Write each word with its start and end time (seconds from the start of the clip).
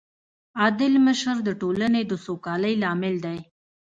عادل 0.59 0.93
مشر 1.07 1.35
د 1.43 1.49
ټولنې 1.61 2.01
د 2.07 2.13
سوکالۍ 2.25 2.73
لامل 2.83 3.15
دی. 3.25 3.37